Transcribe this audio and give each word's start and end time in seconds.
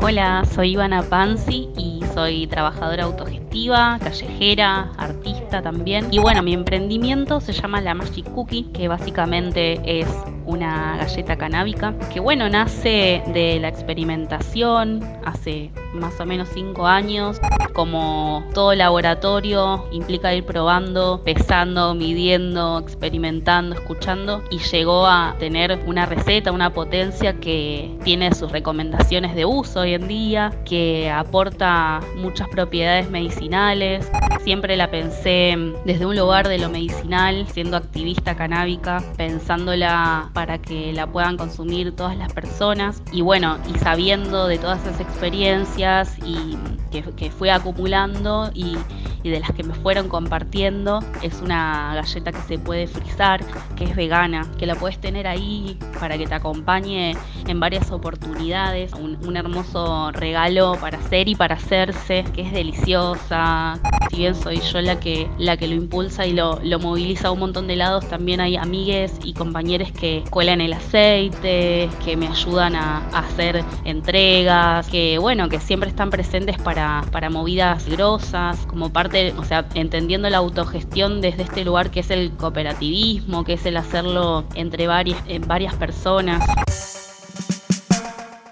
Hola, 0.00 0.44
soy 0.54 0.72
Ivana 0.72 1.02
Panzi 1.02 1.68
y 1.76 2.00
soy 2.14 2.46
trabajadora 2.46 3.04
autogestiva, 3.04 3.98
callejera, 4.02 4.92
artista 4.96 5.60
también. 5.60 6.06
Y 6.10 6.18
bueno, 6.18 6.42
mi 6.42 6.54
emprendimiento 6.54 7.40
se 7.40 7.52
llama 7.52 7.80
La 7.80 7.94
Magic 7.94 8.24
Cookie, 8.32 8.64
que 8.72 8.88
básicamente 8.88 10.00
es 10.00 10.08
una 10.48 10.96
galleta 10.96 11.36
canábica, 11.36 11.94
que 12.12 12.20
bueno, 12.20 12.48
nace 12.48 13.22
de 13.26 13.58
la 13.60 13.68
experimentación 13.68 15.04
hace 15.24 15.70
más 15.92 16.18
o 16.20 16.26
menos 16.26 16.48
5 16.54 16.86
años. 16.86 17.38
Como 17.74 18.42
todo 18.54 18.74
laboratorio 18.74 19.84
implica 19.92 20.34
ir 20.34 20.44
probando, 20.44 21.22
pesando, 21.22 21.94
midiendo, 21.94 22.78
experimentando, 22.78 23.76
escuchando 23.76 24.42
y 24.50 24.58
llegó 24.58 25.06
a 25.06 25.36
tener 25.38 25.78
una 25.86 26.06
receta, 26.06 26.50
una 26.50 26.72
potencia 26.72 27.34
que 27.34 27.96
tiene 28.02 28.34
sus 28.34 28.50
recomendaciones 28.50 29.36
de 29.36 29.44
uso 29.44 29.80
hoy 29.80 29.94
en 29.94 30.08
día, 30.08 30.52
que 30.64 31.10
aporta 31.10 32.00
muchas 32.16 32.48
propiedades 32.48 33.10
medicinales. 33.10 34.10
Siempre 34.42 34.76
la 34.76 34.90
pensé 34.90 35.56
desde 35.84 36.06
un 36.06 36.16
lugar 36.16 36.48
de 36.48 36.58
lo 36.58 36.70
medicinal, 36.70 37.46
siendo 37.52 37.76
activista 37.76 38.34
canábica, 38.34 39.02
pensándola 39.16 40.30
para 40.38 40.58
que 40.58 40.92
la 40.92 41.08
puedan 41.08 41.36
consumir 41.36 41.96
todas 41.96 42.16
las 42.16 42.32
personas 42.32 43.02
y 43.10 43.22
bueno, 43.22 43.58
y 43.68 43.76
sabiendo 43.76 44.46
de 44.46 44.56
todas 44.56 44.80
esas 44.86 45.00
experiencias 45.00 46.16
y 46.24 46.56
que, 46.92 47.02
que 47.02 47.32
fui 47.32 47.48
acumulando 47.48 48.48
y 48.54 48.76
y 49.22 49.30
de 49.30 49.40
las 49.40 49.52
que 49.52 49.62
me 49.62 49.74
fueron 49.74 50.08
compartiendo 50.08 51.00
es 51.22 51.40
una 51.40 51.94
galleta 51.94 52.32
que 52.32 52.40
se 52.42 52.58
puede 52.58 52.86
frizar, 52.86 53.44
que 53.76 53.84
es 53.84 53.96
vegana, 53.96 54.46
que 54.58 54.66
la 54.66 54.74
puedes 54.74 54.98
tener 54.98 55.26
ahí 55.26 55.78
para 55.98 56.16
que 56.16 56.26
te 56.26 56.34
acompañe 56.34 57.16
en 57.46 57.60
varias 57.60 57.90
oportunidades, 57.90 58.92
un, 58.94 59.36
hermoso 59.36 60.10
regalo 60.10 60.76
para 60.80 60.98
hacer 60.98 61.28
y 61.28 61.34
para 61.34 61.54
hacerse, 61.54 62.24
que 62.34 62.42
es 62.42 62.52
deliciosa. 62.52 63.78
Si 64.10 64.16
bien 64.16 64.34
soy 64.34 64.60
yo 64.60 64.80
la 64.80 64.98
que, 64.98 65.28
la 65.38 65.56
que 65.56 65.68
lo 65.68 65.74
impulsa 65.74 66.26
y 66.26 66.32
lo, 66.32 66.60
lo 66.62 66.78
moviliza 66.78 67.28
a 67.28 67.30
un 67.30 67.40
montón 67.40 67.66
de 67.66 67.76
lados, 67.76 68.08
también 68.08 68.40
hay 68.40 68.56
amigues 68.56 69.18
y 69.22 69.34
compañeros 69.34 69.92
que 69.92 70.24
cuelan 70.30 70.60
el 70.60 70.72
aceite, 70.72 71.90
que 72.04 72.16
me 72.16 72.26
ayudan 72.28 72.74
a, 72.74 72.98
hacer 73.08 73.64
entregas, 73.84 74.88
que 74.88 75.18
bueno, 75.18 75.48
que 75.48 75.60
siempre 75.60 75.90
están 75.90 76.10
presentes 76.10 76.58
para, 76.58 77.04
para 77.12 77.30
movidas 77.30 77.88
grosas, 77.88 78.58
como 78.66 78.90
parte 78.90 79.34
o 79.36 79.44
sea, 79.44 79.66
entendiendo 79.74 80.30
la 80.30 80.38
autogestión 80.38 81.20
desde 81.20 81.42
este 81.42 81.64
lugar 81.64 81.90
que 81.90 82.00
es 82.00 82.10
el 82.10 82.32
cooperativismo, 82.32 83.44
que 83.44 83.54
es 83.54 83.66
el 83.66 83.76
hacerlo 83.76 84.44
entre 84.54 84.86
varias, 84.86 85.22
varias 85.46 85.74
personas. 85.74 86.44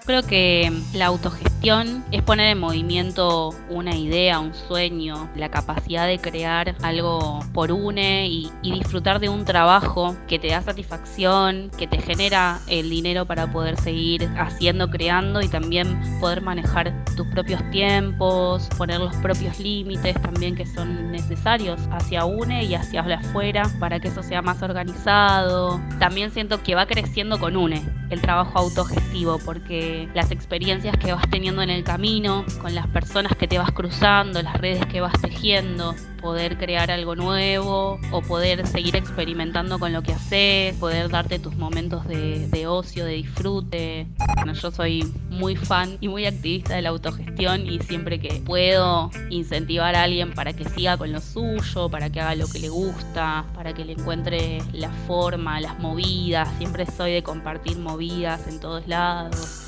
Creo 0.07 0.23
que 0.23 0.71
la 0.93 1.07
autogestión 1.07 2.05
es 2.13 2.21
poner 2.21 2.51
en 2.51 2.59
movimiento 2.59 3.53
una 3.69 3.93
idea, 3.93 4.39
un 4.39 4.53
sueño, 4.53 5.29
la 5.35 5.51
capacidad 5.51 6.07
de 6.07 6.17
crear 6.17 6.75
algo 6.81 7.41
por 7.53 7.73
une 7.73 8.29
y, 8.29 8.49
disfrutar 8.61 9.19
de 9.19 9.27
un 9.27 9.43
trabajo 9.43 10.15
que 10.29 10.39
te 10.39 10.47
da 10.47 10.61
satisfacción, 10.61 11.71
que 11.77 11.87
te 11.87 11.97
genera 11.97 12.59
el 12.67 12.89
dinero 12.89 13.25
para 13.25 13.51
poder 13.51 13.75
seguir 13.77 14.29
haciendo, 14.37 14.89
creando 14.89 15.41
y 15.41 15.49
también 15.49 15.99
poder 16.21 16.41
manejar 16.41 16.93
tus 17.17 17.27
propios 17.27 17.61
tiempos, 17.71 18.69
poner 18.77 18.99
los 18.99 19.13
propios 19.17 19.59
límites 19.59 20.21
también 20.21 20.55
que 20.55 20.65
son 20.65 21.11
necesarios 21.11 21.81
hacia 21.91 22.23
une 22.23 22.63
y 22.63 22.75
hacia 22.75 23.01
afuera 23.01 23.69
para 23.79 23.99
que 23.99 24.07
eso 24.07 24.23
sea 24.23 24.41
más 24.41 24.61
organizado. 24.61 25.81
También 25.99 26.31
siento 26.31 26.63
que 26.63 26.75
va 26.75 26.85
creciendo 26.85 27.39
con 27.39 27.57
une 27.57 27.81
el 28.09 28.21
trabajo 28.21 28.57
autogestivo 28.57 29.39
porque 29.43 29.96
las 30.13 30.31
experiencias 30.31 30.97
que 30.97 31.13
vas 31.13 31.29
teniendo 31.29 31.61
en 31.61 31.69
el 31.69 31.83
camino, 31.83 32.45
con 32.61 32.75
las 32.75 32.87
personas 32.87 33.35
que 33.35 33.47
te 33.47 33.57
vas 33.57 33.71
cruzando, 33.71 34.41
las 34.41 34.57
redes 34.57 34.85
que 34.87 35.01
vas 35.01 35.13
tejiendo, 35.21 35.95
poder 36.17 36.57
crear 36.57 36.91
algo 36.91 37.15
nuevo 37.15 37.99
o 38.11 38.21
poder 38.21 38.67
seguir 38.67 38.95
experimentando 38.95 39.79
con 39.79 39.93
lo 39.93 40.01
que 40.01 40.13
haces, 40.13 40.75
poder 40.75 41.09
darte 41.09 41.39
tus 41.39 41.55
momentos 41.55 42.07
de, 42.07 42.67
ocio, 42.67 43.05
de 43.05 43.13
disfrute. 43.13 44.07
Bueno, 44.35 44.53
yo 44.53 44.71
soy 44.71 45.09
muy 45.29 45.55
fan 45.55 45.97
y 46.01 46.07
muy 46.07 46.25
activista 46.25 46.75
de 46.75 46.81
la 46.81 46.89
autogestión 46.89 47.65
y 47.65 47.79
siempre 47.79 48.19
que 48.19 48.41
puedo 48.45 49.09
incentivar 49.29 49.95
a 49.95 50.03
alguien 50.03 50.33
para 50.33 50.53
que 50.53 50.65
siga 50.65 50.97
con 50.97 51.11
lo 51.11 51.21
suyo, 51.21 51.89
para 51.89 52.09
que 52.09 52.19
haga 52.19 52.35
lo 52.35 52.47
que 52.47 52.59
le 52.59 52.69
gusta, 52.69 53.45
para 53.55 53.73
que 53.73 53.85
le 53.85 53.93
encuentre 53.93 54.59
la 54.73 54.89
forma, 55.07 55.61
las 55.61 55.79
movidas, 55.79 56.49
siempre 56.57 56.85
soy 56.85 57.13
de 57.13 57.23
compartir 57.23 57.77
movidas 57.77 58.47
en 58.47 58.59
todos 58.59 58.87
lados 58.87 59.66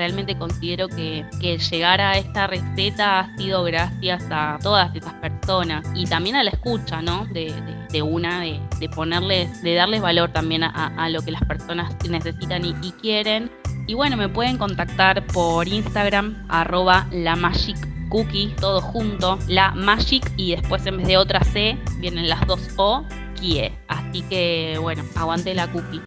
realmente 0.00 0.34
considero 0.34 0.88
que, 0.88 1.26
llegar 1.70 2.00
a 2.00 2.16
esta 2.16 2.46
receta 2.46 3.20
ha 3.20 3.36
sido 3.36 3.62
gracias 3.64 4.24
a 4.30 4.58
todas 4.62 4.96
estas 4.96 5.12
personas 5.14 5.86
y 5.94 6.06
también 6.06 6.36
a 6.36 6.42
la 6.42 6.52
escucha, 6.52 7.02
¿no? 7.02 7.26
De, 7.26 7.52
una, 8.00 8.40
de, 8.40 8.58
de, 8.78 8.88
ponerles, 8.88 9.62
de 9.62 9.74
darles 9.74 10.00
valor 10.00 10.32
también 10.32 10.64
a, 10.64 11.08
lo 11.10 11.20
que 11.20 11.32
las 11.32 11.44
personas 11.44 11.94
necesitan 12.08 12.64
y, 12.64 12.72
quieren. 13.02 13.50
Y 13.86 13.92
bueno, 13.92 14.16
me 14.16 14.30
pueden 14.30 14.56
contactar 14.56 15.26
por 15.26 15.68
Instagram, 15.68 16.46
arroba 16.48 17.06
la 17.10 17.36
magic 17.36 17.76
cookie, 18.08 18.54
todo 18.58 18.80
junto, 18.80 19.38
la 19.48 19.72
magic 19.72 20.32
y 20.38 20.56
después 20.56 20.86
en 20.86 20.96
vez 20.96 21.08
de 21.08 21.18
otra 21.18 21.44
C 21.44 21.76
vienen 21.98 22.26
las 22.26 22.46
dos 22.46 22.70
O, 22.78 23.04
kie. 23.38 23.70
Así 23.86 24.22
que 24.22 24.78
bueno, 24.80 25.04
aguante 25.14 25.54
la 25.54 25.70
cookie. 25.70 26.00